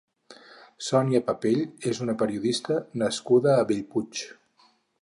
Sònia 0.85 1.21
Papell 1.27 1.61
és 1.91 2.01
una 2.07 2.17
periodista 2.25 2.81
nascuda 3.05 3.55
a 3.59 3.71
Bellpuig. 3.75 4.27